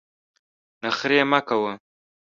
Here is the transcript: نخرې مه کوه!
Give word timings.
نخرې 0.83 1.21
مه 1.31 1.39
کوه! 1.47 1.71